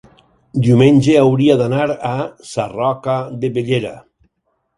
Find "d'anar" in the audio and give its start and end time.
1.59-1.83